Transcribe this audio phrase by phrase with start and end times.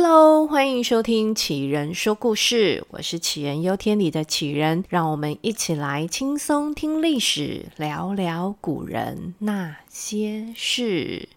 [0.00, 11.28] Hello，欢迎收听杞人说故事，我是杞人忧天里的杞人，让我们一起来轻松听历史，聊聊古人那些事。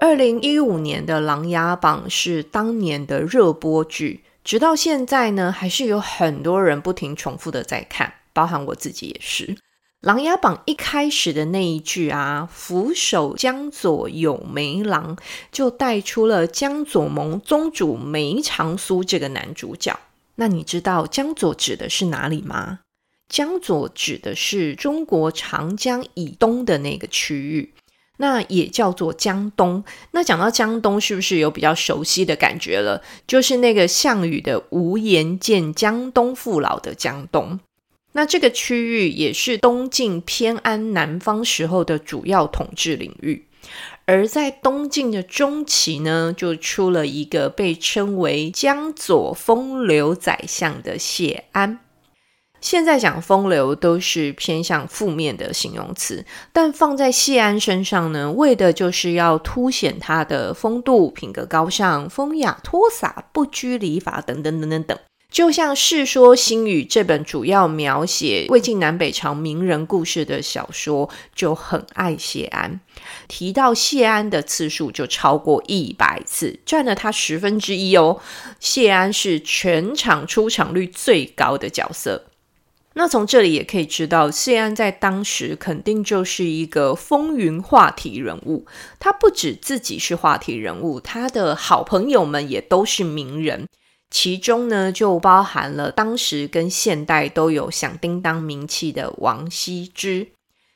[0.00, 9.44] 二零一五年的《琅琊榜》是当年的热播剧，直到现在呢，还是有很多人不停重复的在看，包含我自己也是。
[10.06, 15.18] 《琅琊榜》一开始的那一句啊，“俯首江左有梅郎”，
[15.50, 19.98] 就带出了江左盟宗主梅长苏这个男主角。
[20.36, 22.78] 那你知道江左指的是哪里吗？
[23.28, 27.74] 江左指的是中国长江以东的那个区域，
[28.18, 29.82] 那也叫做江东。
[30.12, 33.02] 那讲到江东，是不是有比较熟悉的感觉了？
[33.26, 37.58] 就是那个项羽的“无颜见江东父老”的江东。
[38.16, 43.46] 那这个区域也是东晋偏安南方时候的主要统治领域，
[44.06, 51.80] 而在东晋的中期呢，就出了一个被称为江左风流宰相的谢安。
[52.62, 64.98] 现在讲风流都是偏向负面的形容词，但放在谢安身上呢，为的就是要凸显他的风度、品格高尚、风雅脱洒、不拘礼法等等等等等。
[65.36, 72.80] 就像《世说新语》这本主要描写魏晋南北朝名人故事的小说，就很爱谢安，
[73.28, 78.18] 提到谢安的次数就超过一百次，占了他十分之一哦。
[78.60, 82.24] 谢安是全场出场率最高的角色。
[82.94, 88.64] 那从这里也可以知道，谢安在当时肯定就是一个风云话题人物。
[88.98, 93.68] 他不止自己是话题人物，他的好朋友们也都是名人。
[94.10, 100.28] 其中呢，就包含了当时跟现代都有响叮当名气的王羲之。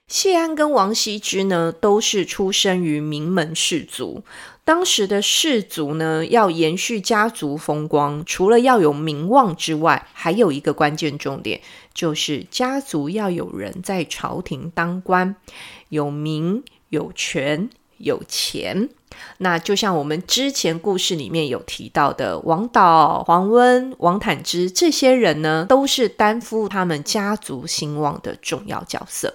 [0.09, 4.25] 谢安跟王羲之呢，都是出生于名门士族。
[4.65, 11.61] 当时的士族呢，要延续家族风光，除了要有名望之外，还有一个关键重点，
[11.95, 15.37] 就是家族要有人在朝廷当官，
[15.91, 17.71] 有名有权。
[18.01, 18.89] 有钱，
[19.39, 29.35] 那就像我们之前故事里面有提到的，王导、黄温、王坦之这些人呢，都是担负他们家族兴旺的重要角色。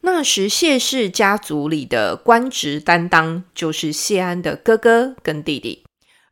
[0.00, 5.84] 那时谢氏家族里的官职担当，就是谢安的哥哥跟弟弟，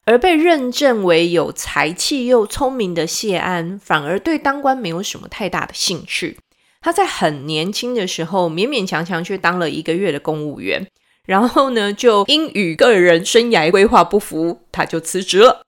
[0.05, 6.39] 而被认证为有才气又聪明的谢安，反而对当官没有什么太大的兴趣。
[6.86, 10.86] 他在很年轻的时候，勉勉强强去当了一个月的公务员，
[11.24, 15.62] 然后呢，就因与个人生涯规划不符，他就辞职了。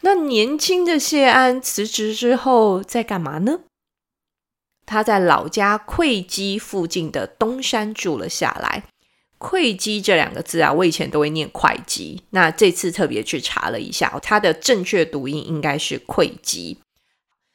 [0.00, 3.60] 那年轻的谢安辞职之后在干嘛呢？
[4.86, 8.84] 他在老家会稽附近的东山住了下来。
[9.36, 16.78] 会稽这两个字啊，我以前都会念会稽，那这次特别去查了一下，它的正确读音应该是会稽。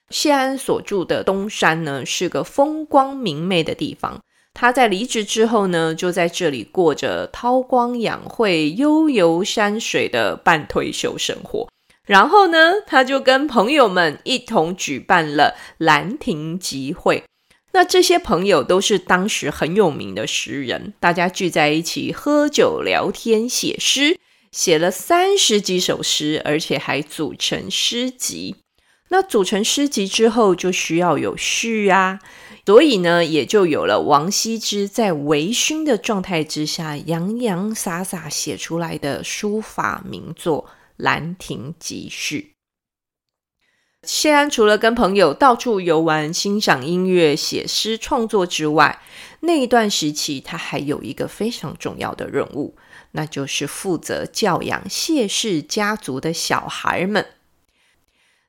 [0.10, 4.20] 谢安所住的东山呢，是个风光明媚的地方。
[4.54, 11.70] 他在离职之后呢，就在这里过着韬光养晦、悠游山水的半退休生活。
[12.06, 17.24] 然后呢，他就跟朋友们一同举办了兰亭集会。
[17.72, 24.18] 那这些朋友都是当时很有名的诗人，大家聚在一起喝酒聊天、写诗，
[24.52, 28.56] 写了三十几首诗，而且还组成诗集。
[29.10, 32.20] 那组成诗集之后，就需要有序啊，
[32.66, 40.66] 所以呢，也就有了王羲之在微醺的状态之下洋洋洒洒写出来的书法名作
[40.98, 42.54] 《兰亭集序》。
[44.08, 49.02] 谢安除了跟朋友到处游玩、欣赏音乐、写诗创作之外，
[49.40, 52.78] 那一段时期他还有一个非常重要的任务，
[53.14, 57.24] 那就是负责教养谢氏家族的小孩们。《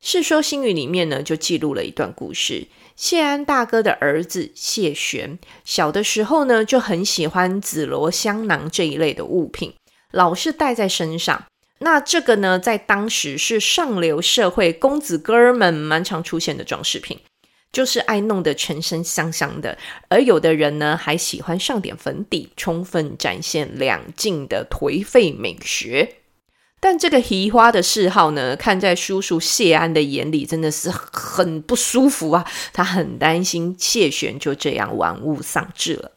[0.02, 2.68] 世说新语》里面呢，就记录了一段故事。
[2.96, 9.74] 谢安大哥的儿子谢玄，小的时候呢，就很喜欢紫罗香囊这一类的物品，
[10.10, 11.44] 老是带在身上。
[11.80, 17.18] 那这个呢，在当时是上流社会公子哥儿们蛮常出现的装饰品，
[17.70, 19.76] 就是爱弄得全身香香的。
[20.08, 26.19] 而有的人呢，还喜欢上点粉底，充分展现两晋的颓废美学。
[26.82, 32.44] 但这个奇花的嗜好呢，看在叔叔谢安的眼里，真的是很不舒服啊！
[32.72, 36.10] 他很担心谢玄就这样玩物丧志了，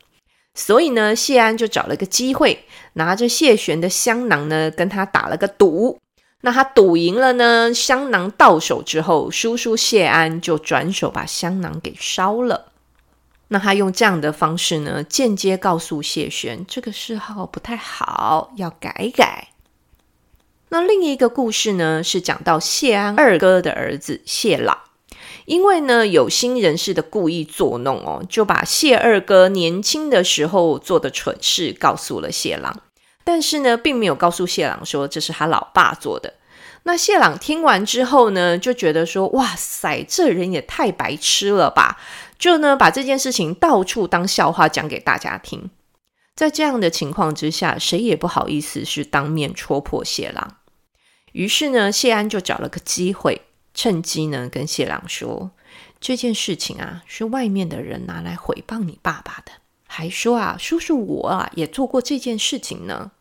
[0.56, 6.00] 所以呢，谢安就找了个机会，拿着谢玄的香囊呢，跟他打了个赌。
[6.46, 12.72] 那他赌赢了呢，香囊到手之后，叔叔谢安就转手把香囊给烧了。
[13.50, 19.53] 那他用这样的方式呢，间接告诉谢玄，这个嗜好不太好，要改改。
[20.74, 24.76] 那另一个故事呢，是讲到谢安二哥的儿子谢朗，
[25.46, 32.82] 因为呢有心人士的故意作弄哦，就把谢二哥年轻的时候做的蠢事告诉了谢朗，
[33.24, 36.34] 但是呢，并没有告诉谢朗说这是他老爸做的。
[36.86, 42.00] 那谢朗听完之后呢，就觉得说：“哇塞，这人也太白痴了吧！”
[42.40, 45.70] 就呢，把这件事情到处当笑话讲给大家听。
[46.36, 50.58] 在这样的情况之下，谁也不好意思是当面戳破谢朗。
[51.34, 53.42] 于是呢，谢安就找了个机会，
[53.74, 55.52] 趁机呢跟谢朗说
[56.00, 59.52] ：“这件事情啊，是外面的人拿来诽谤你爸爸的，
[59.88, 63.12] 还说啊，叔叔我啊也做过这件事情呢。”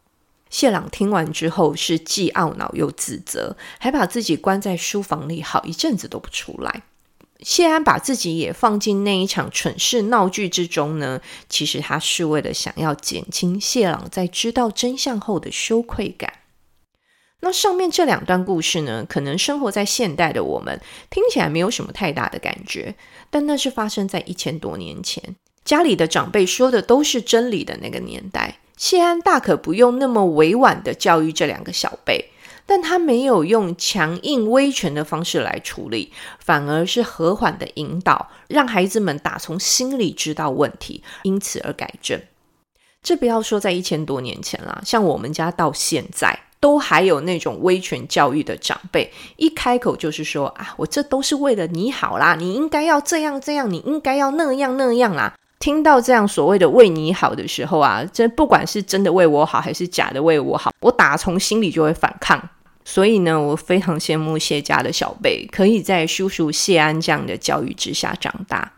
[0.50, 6.82] 谢朗听完之后是既懊恼又自责，还把自己关在书房里好一阵子都不出来。
[7.40, 16.30] 谢安把自己也放进那一场蠢事闹剧之中呢，其实他是为了想要减轻谢朗在知道真相后的羞愧感。
[17.44, 20.80] 那上面这两段故事呢，可能生活在现代的我们
[21.10, 22.94] 听起来没有什么太大的感觉，
[23.30, 25.34] 但那是发生在一千多年前，
[25.64, 28.58] 家里的长辈说的都是真理的那个年代。
[28.76, 32.30] 谢安大可不用那么委婉的教育这两个小辈，
[32.64, 42.20] 但他没有用强硬威权的方式来处理，反而是和缓的引导，让孩子们打从心里知道问题，因此而改正。
[43.02, 55.34] 这不要说在一千多年前啦，像我们家到现在都还有那种威权教育的长辈，一开口就是说啊，我这都是为了你好啦，你应该要这样这样，你应该要那样那样啦。
[55.58, 62.48] 听到这样所谓的为你好的时候啊，这不管是真的为我好还是假的为我好，我打从心里就会反抗。
[62.84, 68.72] 所以呢，我非常羡慕谢家的小辈，可以在叔叔谢安这样的教育之下长大。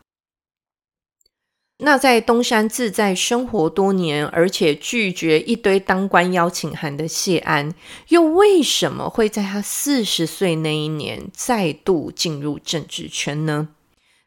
[1.84, 7.74] 那在东山自在生活多年，而且拒绝一堆当官邀请函的谢安，
[8.08, 13.68] 又为什么会在他四十岁那一年再度进入政治圈呢？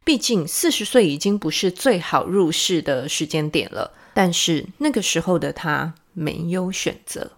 [0.05, 7.31] 毕竟四十岁已经不是最好入世的时间点了，但是那个时候的他没有选择，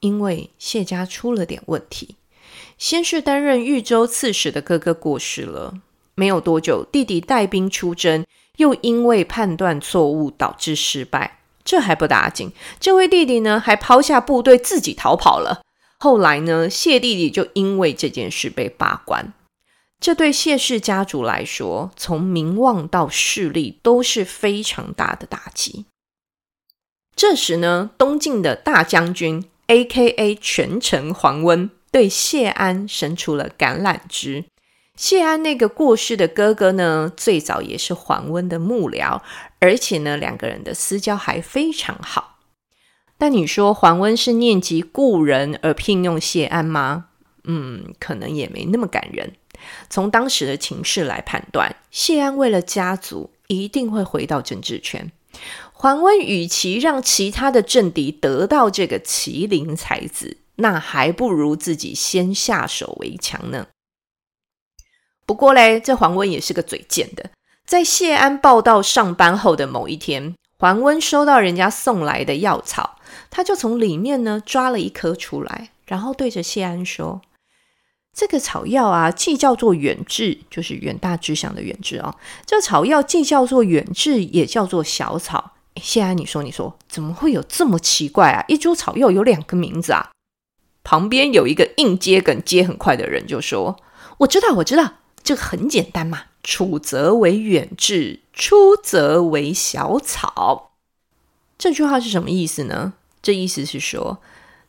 [0.00, 2.16] 因为谢家出了点问题。
[2.76, 5.74] 先是担任豫州刺史的哥哥过世了，
[6.16, 11.38] 没有多久，弟弟带兵出征，又因为判断错误导致失败。
[11.64, 15.62] 这还不打紧，这位弟弟呢还抛下部队自己逃跑了。
[15.98, 19.32] 后来呢，谢弟弟就因为这件事被罢官。
[19.98, 25.86] 这对谢氏家族来说，从名望到势力都是非常大的打击。
[27.16, 30.34] 这时呢，东晋的大将军 （A.K.A.
[30.34, 34.44] 权臣桓温）对谢安伸出了橄榄枝。
[34.96, 39.20] 谢安那个过世的哥哥呢，最早也是桓温的幕僚，
[39.60, 42.38] 而且呢，两个人的私交还非常好。
[43.18, 47.06] 但你说桓温是念及故人而聘用谢安吗？
[47.44, 49.34] 嗯，可能也没那么感人。
[49.88, 55.12] 从当时的情势来判断，谢安为了家族，一定会回到政治圈。
[55.72, 63.66] 桓温与其让其他的政敌得到这个麒麟才子，那还不如自己先下手为强呢。
[65.26, 67.30] 不过嘞，这桓温也是个嘴贱的。
[67.66, 72.96] 在谢安报到上班后的某一天，桓温收到人家送来的药草，
[73.28, 77.20] 他就从里面呢抓了一颗出来，然后对着谢安说。
[78.14, 82.14] 这个草药啊，既叫做远志，就是远大志向的远志哦。
[82.46, 85.52] 这草药既叫做远志，也叫做小草。
[85.82, 88.44] 谢安，你说，你说，怎么会有这么奇怪啊？
[88.48, 90.12] 一株草药有两个名字啊？
[90.82, 93.76] 旁边有一个硬接梗接很快的人就说
[94.18, 94.94] ：“我知道，我知道，
[95.26, 96.22] 这个很简单嘛。
[96.42, 100.70] 处则为远志，出则为小草。”
[101.58, 102.92] 这句话是什么意思呢？
[103.20, 104.22] 这意思是说。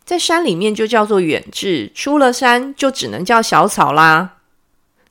[0.03, 4.37] 在山里面就叫做远志，出了山就只能叫小草啦。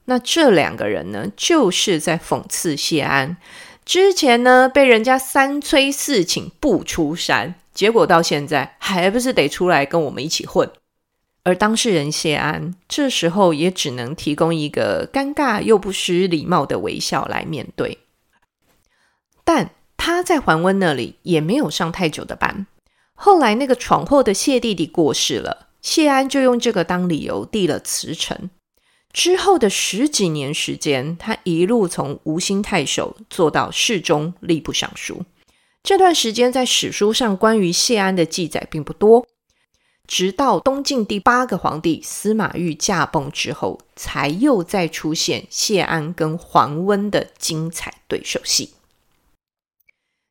[0.06, 3.36] 那这两个人呢，就是在讽刺谢安。
[3.84, 10.68] 之前呢，被人家三催四请不出山，结果到现在还不是得出来跟我们一起混。
[11.46, 17.98] 而当事人谢安这时候也只能提供一个尴尬又不失礼貌的微笑来面对。
[19.44, 22.66] 但他在桓温那里也没有上太久的班。
[23.14, 28.50] 后来，那个闯祸的谢弟弟过世了，谢安就用这个当理由递了辞呈。
[29.12, 35.22] 之后的十几年时间，他一路从吴兴太守做到侍中、吏部尚书。
[35.84, 39.24] 这段时间在史书上关于谢安的记载并不多，
[40.06, 48.70] 直到东晋第八个皇帝司马昱驾崩之后，才又再出现谢安跟桓温的精彩对手戏。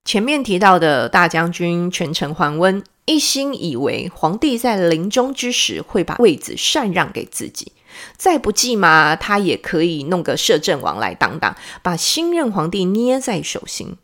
[0.05, 7.71] 前面提到的大将军权臣桓温，一心以为皇帝在临终之时会把位子禅让给自己，
[8.15, 13.97] 再不济嘛，他也可以弄个摄政王来当当，把新任皇帝捏在手心。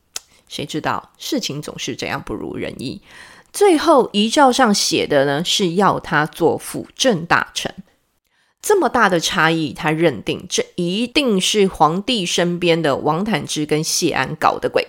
[0.50, 3.02] 谁知道事情总是这样不如人意，
[3.54, 7.74] 最后遗诏上写的呢，是要他做辅政大臣。
[8.62, 14.88] 这么大的差异，他认定这一定是皇帝身边的王坦之跟谢安搞的鬼。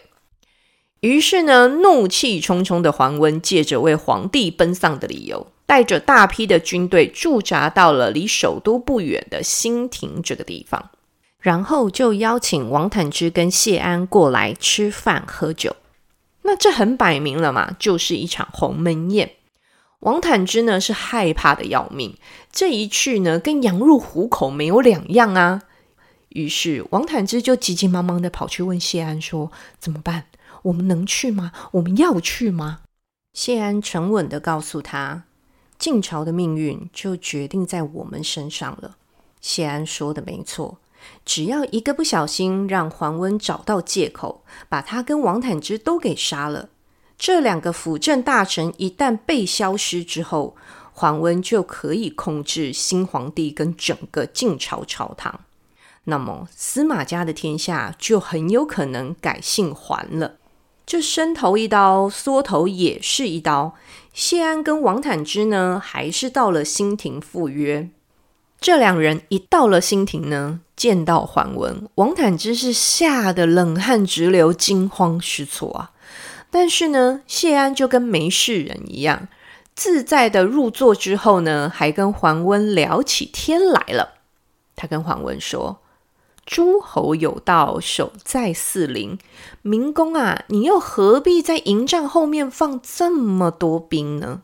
[1.01, 10.91] 于是呢，怒气冲冲的桓温借着为皇帝奔丧的理由，带着大批的军队驻扎到了离首都不远的新亭这个地方。
[11.41, 15.75] 然后就邀请王坦之跟谢安过来吃饭喝酒，
[16.43, 19.33] 那这很摆明了嘛，就是一场鸿门宴。
[20.01, 22.17] 王坦之呢是害怕的要命，
[22.51, 25.63] 这一去呢跟羊入虎口没有两样啊。
[26.31, 30.27] 于是王坦之就急急忙忙的跑去问谢安说：“怎么办？
[30.63, 31.53] 我们能去吗？
[31.73, 32.81] 我们要去吗？”
[33.33, 35.25] 谢安沉稳的告诉他
[35.79, 38.97] ：“晋朝的命运就决定在我们身上了。”
[39.41, 40.79] 谢安说的没错。
[41.25, 46.69] 只要一个不小心，让桓温找到借口，把他跟王坦之都给杀了。
[47.19, 50.57] 这两个辅政大臣一旦被消失之后，
[50.93, 55.41] 桓温就可以控制新皇帝跟整个晋朝朝堂。
[56.05, 60.39] 那么司马家的天下就很有可能改姓桓了。
[60.85, 63.77] 这伸头一刀，缩头也是一刀。
[64.13, 67.89] 谢安跟王坦之呢，还是到了新亭赴约。
[68.63, 75.91] 这两人一到了新亭呢，见到桓温，王坦之是吓得冷汗直流，惊慌失措啊。
[76.49, 79.27] 但是呢，谢安就跟没事人一样，
[79.75, 84.11] 自在的入座之后呢，还跟桓温聊起天来了。
[84.77, 85.81] 他跟桓温说
[86.47, 89.19] ：“诸侯有道，守在四邻。
[89.63, 94.43] 明公啊，你又何必在营帐后面放这么多兵呢？”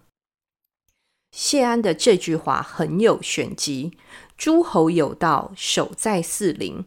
[1.41, 3.93] 谢安的这句话很有玄机。
[4.37, 6.85] 诸侯有道，守在四邻，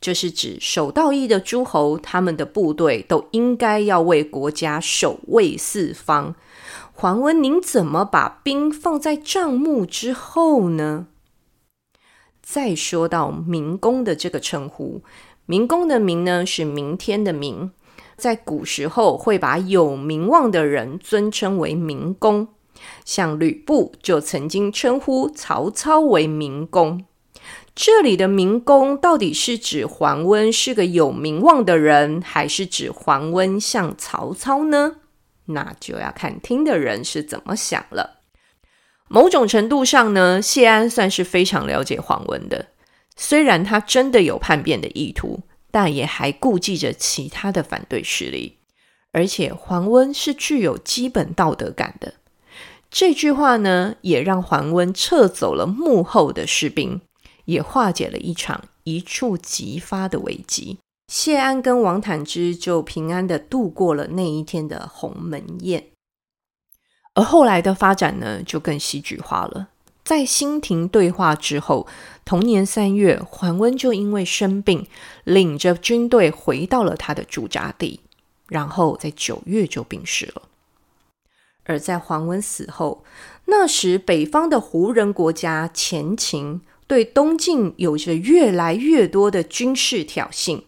[0.00, 6.34] 这是指守道义的诸侯，他们的部队都应该要为国家守卫四方。
[6.92, 11.06] 桓温，您怎么把兵放在帐幕之后呢？
[12.42, 15.02] 再说到明公的这个称呼，
[15.46, 17.70] 明公的明呢，是明天的明，
[18.16, 22.48] 在古时候会把有名望的人尊称为明公。
[23.04, 27.04] 像吕布就曾经称呼曹操为明公，
[27.74, 34.96] 这里的明公到底是指桓温是个有名望的人，还是指桓温像曹操呢？
[35.46, 38.20] 那就要看听的人是怎么想了。
[39.08, 42.68] 某种程度上呢，谢安算是非常了解桓温的，
[43.16, 48.58] 虽然他真的有叛变的意图，但也还顾忌着其他的反对势力，
[49.10, 52.14] 而且桓温是具有基本道德感的。
[52.94, 57.00] 这句话呢，也让桓温撤走了幕后的士兵，
[57.46, 60.78] 也化解了一场一触即发的危机。
[61.08, 65.86] 谢安跟王坦之就平安的度过了那一天的鸿门宴。
[67.14, 69.68] 而后来的发展呢，就更戏剧化了。
[70.04, 71.86] 在新亭对话之后，
[72.26, 74.86] 同年三月，桓温就因为生病，
[75.24, 78.00] 领着军队回到了他的驻扎地，
[78.48, 80.42] 然后在九月就病逝了。
[81.64, 83.04] 而在桓温死后，
[83.46, 90.62] 那时北方的胡人国家前秦对东晋有着越来越多的军事挑衅，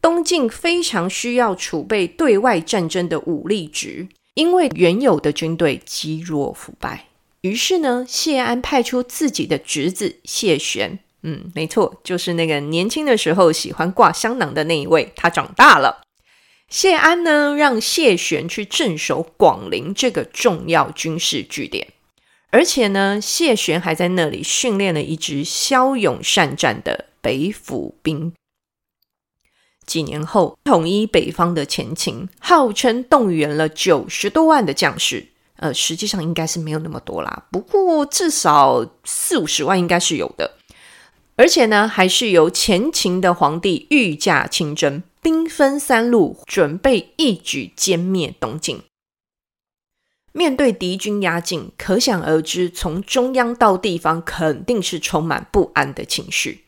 [0.00, 7.06] 东晋非常需要储备对外战争的武力值，因为原有的军队积弱腐败。
[7.42, 16.01] 于是呢，谢安派出自己的侄子谢玄，嗯，没错，就是那个年轻的时候喜欢挂香囊的那一位，他长大了。
[16.72, 21.88] 谢安呢，让谢玄去镇守广陵这个重要军事据点，
[22.48, 28.32] 而且呢，谢玄还在那里训练了一支骁勇善战的北府兵。
[29.84, 40.56] 几年后，统一北方的前秦，号称动员了九十多万的将士，呃，实际上应该是没有那么多啦，不过至少四五十万应该是有的，
[41.36, 45.02] 而且呢，还是由前秦的皇帝御驾亲征。
[45.22, 48.82] 兵分三路，准备一举歼灭东晋。
[50.32, 56.64] 面对敌军压境，可想而知，从中央到地方肯定是充满不安的情绪。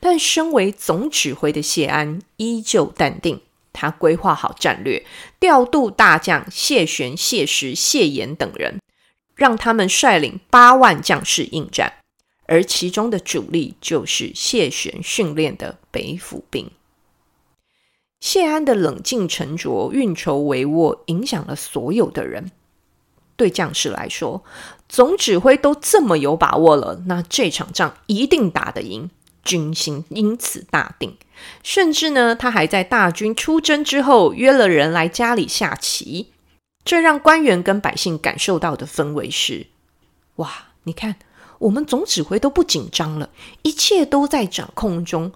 [0.00, 3.42] 但身为总指挥的谢安依旧淡定，
[3.74, 5.04] 他规划好战略，
[5.38, 8.80] 调度大将谢玄、谢石、谢岩等人，
[9.34, 11.98] 让他们率领八万将士应战，
[12.46, 16.70] 而其中的主力就是谢玄训练的北府兵。
[18.20, 22.50] 谢安的冷静沉着、运筹帷幄，影响了所有的人。
[23.36, 24.42] 对将士来说，
[24.88, 29.10] 总指挥都这么有把握了，那这场仗一定打得赢，
[29.44, 31.16] 军心因此大定。
[31.62, 36.32] 甚至呢，他还在大军出征之后约了人来家里下棋。
[36.84, 39.68] 这让官员跟百姓感受到的氛围是：
[40.36, 40.50] 哇，
[40.82, 41.16] 你看，
[41.60, 43.30] 我们总指挥都不紧张了，
[43.62, 45.30] 一切都在掌控中，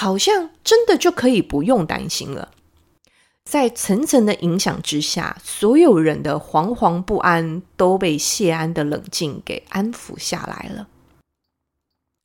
[0.00, 2.52] 好像真的就可以不用担心了。
[3.44, 10.86] 在层层的影响之下，所有人的惶惶不安都被谢安的冷静给安抚下来了。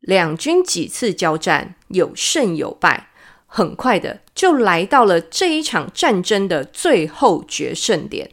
[0.01, 3.09] 两军几次交战，有胜有败，
[3.47, 8.29] 很快的就来到了这一场战争的最后决胜点。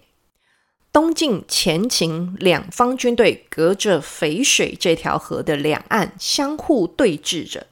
[0.92, 7.68] 东晋、前秦两方军队隔着淝水这条河的两岸相互对峙着。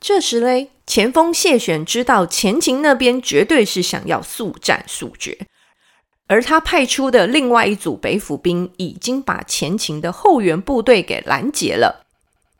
[0.00, 5.38] 这时嘞，前锋谢玄知道前秦那边绝对是想要速战速决，
[6.26, 12.06] 而他派出的另外一组北府兵已经把前秦的后援部队给拦截了。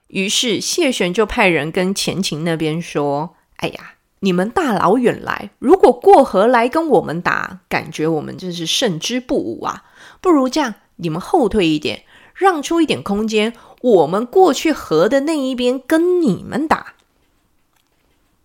[0.07, 9.85] 于是谢玄就派人跟前秦那边说：“哎呀。”你们大老远来，如果过河来跟我们打，感觉我们真是胜之不武啊！
[10.21, 16.93] 不如这样，你们后退一点，让出一点空间，我们过去河的那一边跟你们打。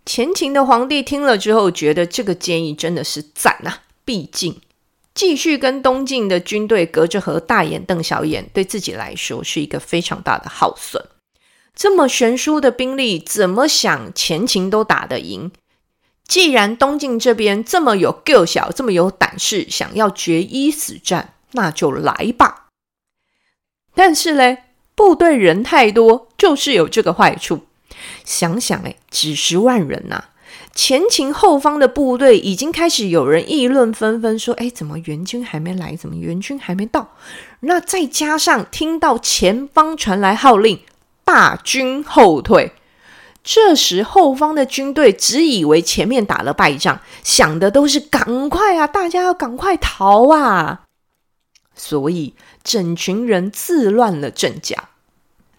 [0.06, 3.80] 前秦的皇帝听了之后，觉得这个建议真的是赞呐！
[4.06, 4.62] 毕竟
[5.16, 11.04] 继续跟东晋的军队隔着河大眼瞪小眼，对自己来说是一个非常大的耗损。
[11.74, 15.52] 这么悬殊的兵力，怎么想前秦都打得赢？
[16.28, 22.68] 既然东晋这边这么有够小，这么有胆识，想要决一死战，那就来吧。
[23.94, 27.66] 但是嘞，部队人太多，就是有这个坏处。
[28.24, 30.26] 想想诶，几十万人呐、
[30.74, 35.96] 前秦后方的部队已经开始有人议论纷纷，说：“哎，怎么援军还没来？
[35.96, 37.16] 怎么援军还没到？”
[37.62, 40.80] 那再加上听到前方传来号令，
[41.24, 42.74] 大军后退。
[43.44, 50.82] 这时，后方的军队只以为前面打了败仗，想的都是赶快啊，大家要赶快逃啊！
[51.76, 54.76] 所以，整群人自乱了阵脚。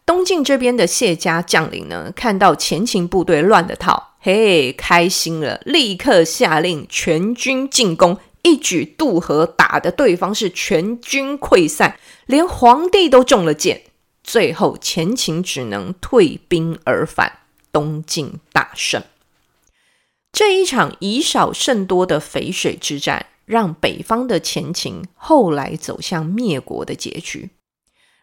[0.06, 13.82] 东晋这边的谢家将领呢，看到前秦部队乱了套，嘿，开心了，立刻下令全军进攻，一举渡河，打得对方是全军溃散，连皇帝都中了箭。
[14.22, 17.40] 最后，前秦只能退兵而返。
[17.72, 19.02] 东晋大胜，
[20.32, 27.50] 这一场以少胜多的淝水之战，让北方的前秦后来走向灭国的结局，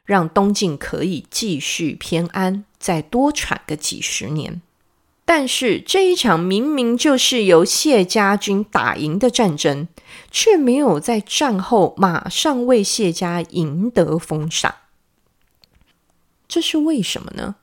[0.05, 4.61] 让东晋可以继续偏安，再多喘个几十年。
[5.25, 9.87] 但是这一场明明就是由谢家军打赢的战争，
[10.29, 14.75] 却没有在战后马上为谢家赢得封赏，
[16.47, 17.55] 这是为什么呢？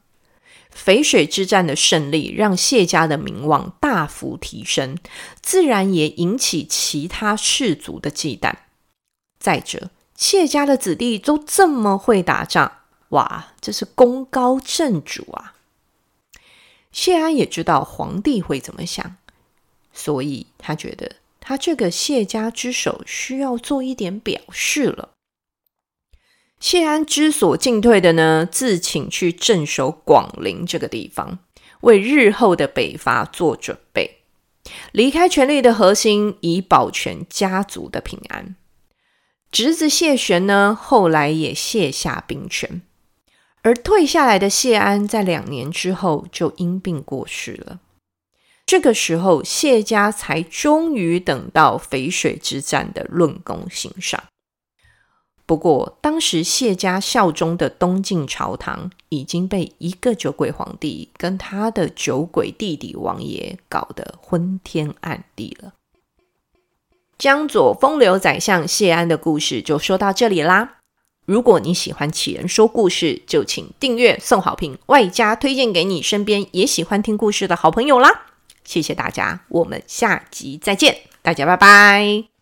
[0.74, 4.96] 淝水之战的胜利让谢家的名望大幅提升，
[5.42, 8.54] 自然也引起其他氏族的忌惮。
[9.38, 9.90] 再者，
[10.20, 12.70] 谢家的子弟都这么会打仗，
[13.08, 15.54] 哇，这是功高震主啊！
[16.92, 19.16] 谢安也知道皇帝会怎么想，
[19.94, 25.08] 所以他觉得他这个谢家之首需要做一点表示了。
[26.60, 31.38] 谢安之所进退的呢，自请去镇守广陵这个地方，
[31.80, 34.18] 为日后的北伐做准备，
[34.92, 38.54] 离开权力的核心，以保全家族的平安。
[39.50, 42.82] 侄子谢玄呢，后来也卸下兵权，
[43.62, 47.80] 而退下来的谢安，在两年之后就因病过世了。
[48.64, 54.22] 这个时候，谢家才终于等到淝水之战的论功行赏。
[55.44, 65.72] 不过，当时谢家效忠的东晋朝堂已经被一个酒鬼皇帝跟他的酒鬼弟弟王爷搞得昏天暗地了。
[67.20, 70.78] 江左风流宰相谢安的故事就说到这里啦。
[71.26, 78.22] 如果你喜欢杞人说故事，就请订阅、送好评，外加推荐给你身边也喜欢听故事的好朋友啦。
[78.64, 82.39] 谢谢大家，我们下集再见，大家拜拜。